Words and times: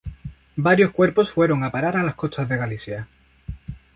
Varios 0.55 0.89
cuerpos 0.91 1.29
fueron 1.29 1.63
a 1.63 1.69
parar 1.69 1.95
a 1.95 2.01
las 2.01 2.15
costas 2.15 2.49
de 2.49 2.57
Galicia. 2.57 3.07